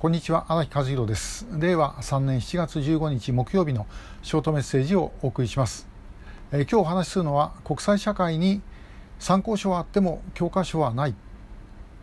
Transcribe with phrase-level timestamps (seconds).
[0.00, 1.46] こんにちは荒木和弘です。
[1.58, 3.86] 令和3年7月15日木曜日の
[4.22, 5.86] ショートメッセージをお送りします、
[6.52, 8.62] えー、今日お話しするのは国際社会に
[9.18, 11.14] 参考書はあっても教科書はない。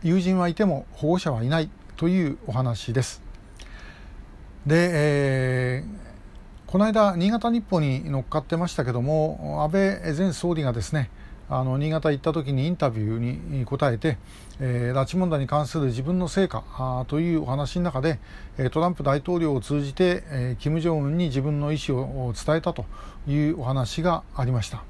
[0.04, 1.72] 友人はいても保護者はいない。
[1.96, 3.24] というお話です。
[4.68, 9.72] で、えー、この間新潟日報に載っかってましたけども安
[10.04, 11.10] 倍前総理がですね
[11.50, 14.18] あの新潟行った時にインタビューに答えて、
[14.60, 18.20] えー、拉致問題に関する自分の成果あというお話の中で
[18.72, 22.86] トランプ大統領を通じて、えー、金正恩に自分の意思を伝えたと
[23.28, 24.84] いうお話がありました。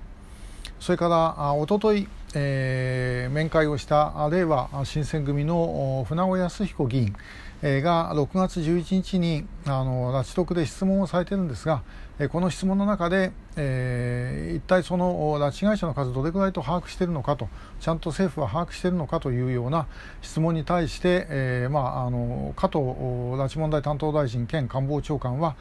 [0.80, 7.16] それからおととい、えー、面会をした令和新選組の船尾康彦議員
[7.62, 11.82] が6月11日にあの拉致特で質問をされているんですが
[12.30, 17.48] この質問の中で、えー、一体その拉致被害者の数どれくらいと把握しているのかと
[17.80, 19.88] ちゃんと政府は把握しているのかというような
[20.22, 25.56] 質問に対して、えーまあ、あの加藤拉致問題担当大臣兼官房長官は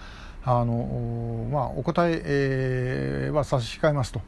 [0.45, 4.21] あの、まあ、お答え、は差し控えますと。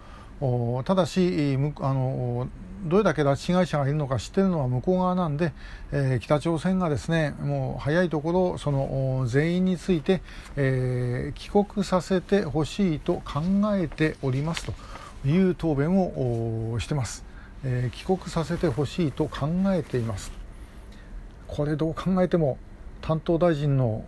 [0.84, 2.48] ただしあの
[2.84, 5.52] どれだけ拉致被害者がいるのか知っているのは向こう側なんで、
[5.90, 10.22] えー、北朝鮮がですねもう早いところその全員について、
[10.56, 13.40] えー、帰国させてほしいと考
[13.74, 14.74] えておりますと
[15.26, 17.24] いう答弁をしてます、
[17.64, 20.30] えー、帰国させてほしいと考えています。
[21.48, 22.58] これどう考えても
[23.00, 24.04] 担当大臣の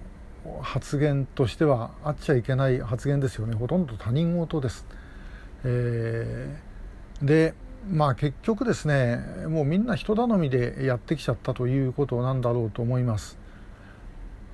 [0.63, 3.57] 発言としてはあっちゃいけない発言ですよね。
[3.57, 4.87] ほとんど他人事です、
[5.65, 7.55] えー、で
[7.91, 13.39] まあ結局ですねもうみんな人頼みでやってきちゃったということなんだろうと思います。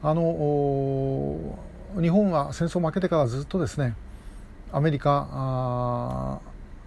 [0.03, 1.59] あの
[2.01, 3.95] 日本は戦争負けてからずっとですね
[4.73, 6.41] アメリカ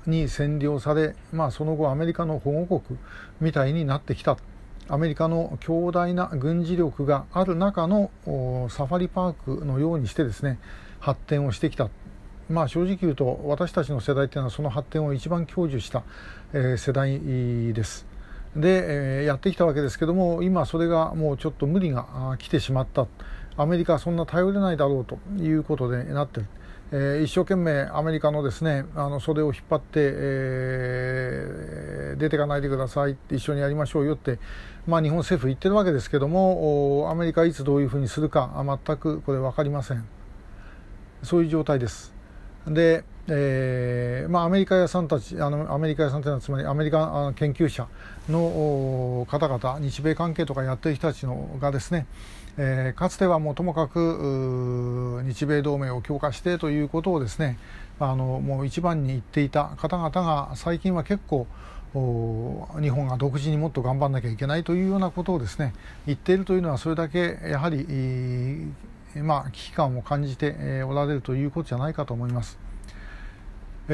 [0.06, 3.00] に占領され、まあ、その後アメリカの保護国
[3.42, 4.38] みたいになってきた
[4.88, 8.12] アメリカの強大な軍事力がある中の
[8.70, 10.59] サファリパークのようにしてですね
[11.00, 11.90] 発展をしてきた
[12.50, 16.03] まあ、正直言うと私たちの世代というのはその発展を一番享受した、
[16.53, 18.07] えー、世代です。
[18.56, 23.06] で、えー、やってきたわけですけども今それがもうちょっと無理が来てしまった
[23.57, 26.47] アメリカはそんな頼れないだろうということでなってる。
[26.91, 34.40] えー、一生懸命アメリカのですねあの袖を引っ張って、えー、出ていかないでください一緒にやりましょうよって、
[34.88, 38.50] まあ、日本政府言ってるわけですけどもアメリカいつどういうふうにするか
[38.85, 40.03] 全くこれ分かりません
[41.22, 42.19] そういう状態です。
[42.68, 47.88] で、えーまあ、アメリカ屋さんたちあのアメリカ屋さんというのはつまりアメリカ研究者
[48.30, 52.06] の方々日米関係とかやってる人たちのがですね、
[52.58, 57.58] えー、かつてはもうともかく日米同盟を強化してということをですね
[58.00, 61.48] あのもう一番に言っていた方々が最近は結構
[61.94, 65.74] 日本が独自にもっと頑張らなきゃいけないというようなことをですね
[66.06, 68.72] 言っているというのはそれだけやはり
[69.16, 72.59] まあ、危機感を感じておられるということじゃないかと思います。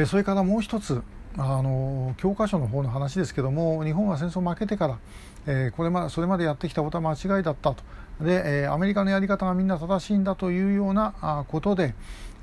[0.07, 1.01] それからもう一つ
[1.37, 4.99] あの教科書の方の話ですけども日本は戦争負けてから、
[5.47, 7.83] え、これまそれまでやってきたことは間違いだったと。
[8.21, 11.93] で、え、アメリカのやり方がみんな正しいんだというようなことで、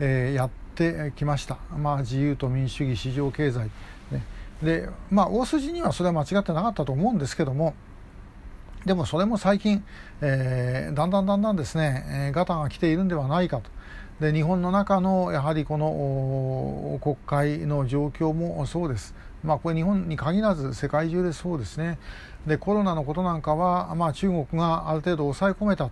[0.01, 3.71] え、やってきました、まあ、自由と民主主義市場経済、
[4.11, 4.23] ね、
[4.63, 7.75] でまあ大筋にはそれは間違ってなかったと思うんですけども
[8.85, 9.85] でもそれも最近、
[10.21, 13.71] えー、だんだんだんだんですね、えー、ガタが来ているんではないかと。
[14.21, 19.15] で日本の中のやはりこの国会の状況もそうです。
[19.43, 21.99] まあ、これ日本に限らず世界中でそうですね。
[22.47, 25.91] でコロナのことなんかは、まあ、中国がある程度抑え込めた。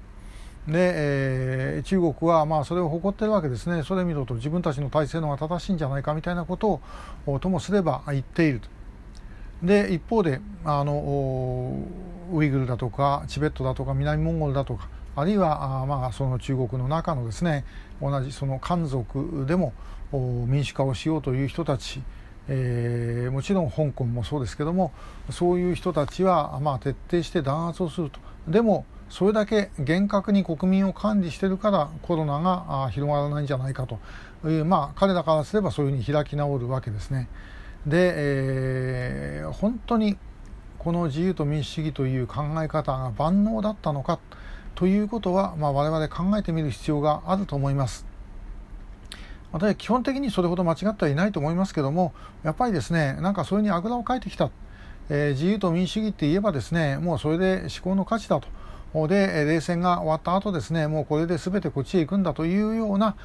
[0.69, 3.83] で、えー、中国はまあそれを誇っているわけですね。
[3.83, 6.81] それを見ると自分たちの体制の方が正しいんじゃないかみたいなこと
[7.27, 8.69] をともすれば言っていると。
[9.63, 11.75] で一方であの
[12.33, 17.65] ウイグルだとかチベットだとか南モンゴルだとかあるいはあまあその中国の中のですね
[18.01, 19.73] 同じその漢族でも
[20.13, 22.03] 民主化をしようという人たち、
[22.49, 24.93] えー、もちろん香港もそうですけども
[25.31, 33.99] そういう人たちは、まあ、徹底して弾圧をするとでもそれだけ厳格に国民を管理してるからコロナが広がらないんじゃないかと
[34.49, 37.29] いう、まあ、彼らからすればそういうふうに開き直るわけですね。
[37.87, 40.17] で、えー、本当に
[40.81, 44.19] この自由と民主主義という考え方が万能だったのか
[44.75, 48.07] ということは、まあ、我々考えてみる必要があると思います。
[49.53, 54.51] また基本的にそれほど間違ってはいないと思いますけどもやっぱりですねなんかそれにあぐらをかいてきた、
[55.11, 63.17] えー、自由と民主主義って言えばですねもうそれで思考の価値だとで冷戦が終わった後ですねもうこれで全てこっちへ行くんだというような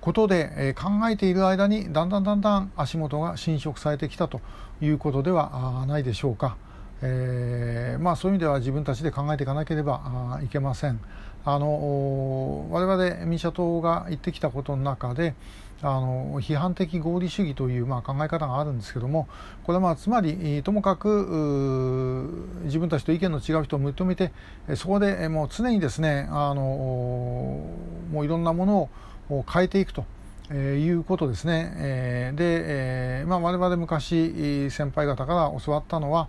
[0.00, 4.42] ことで、え考えている間にだんだんだんだん足元が侵食されてきたと
[4.82, 6.58] いうことではないでしょうか。
[7.06, 10.98] えー、まあ、そういう意味では自分たちで考えていかなければいけません。
[11.44, 15.34] あの我々民社党が言ってきたことの中で
[15.82, 19.28] あの批判的合理主義という、まあ、考え方があるんですけども
[19.64, 24.32] これはまあつまりともかく自分たちと意見の違う人を認めて
[24.76, 26.62] そこでもう常にですねあの
[28.10, 28.88] もういろんなもの
[29.28, 30.06] を変えていくと。
[30.50, 31.72] えー、いうことですね。
[31.78, 36.28] えー、で、えーまあ、我々昔先輩方から教わったのは、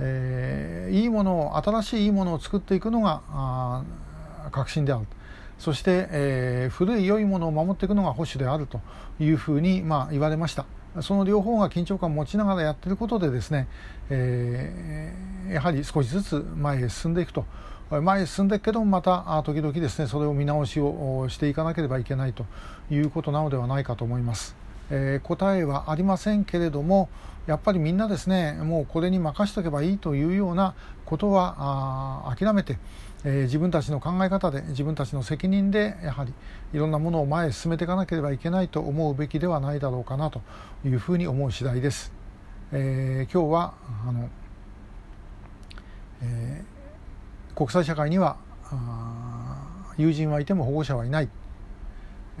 [0.00, 3.82] えー、いいものを新しいいいものを作っていくのがあ
[4.52, 5.06] 革新である。
[5.58, 8.80] そして、えー、古い良いものを守っていくのが保守であると
[9.18, 10.66] いうふうに、まあ、言われました。
[11.02, 13.68] その両方が緊張感を持ちながらやっていることでですね、
[14.08, 17.44] えー、やはり少しずつ前へ進んでいくと
[17.90, 22.46] 前へ進んでいくけどもまた時々ですねそれを見直しをしていかなければいけないと
[22.90, 24.65] いうことなのではないかと思います。
[24.90, 27.08] えー、答えはありませんけれども
[27.46, 30.74] やっぱりみんなですねもうこれに任しておけばいいというような
[31.04, 32.78] ことは諦めて、
[33.24, 36.32] えー、自分たちの考え方で自分たちの責任でやはり
[36.72, 40.42] いろんなものを前へ進めていかなければいけないと思うべきではないだろうかなと
[40.84, 42.12] いうふうに思う次第です。
[42.72, 43.74] えー、今日は
[44.08, 44.28] あの、
[46.22, 48.36] えー、国際社会には
[49.96, 51.28] 友人はいても保護者はいない、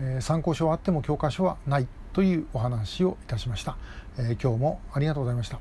[0.00, 3.76] えー、参考書はあっても教科書はないというお話をいたしました、
[4.18, 5.58] えー、今日もありがとうございました。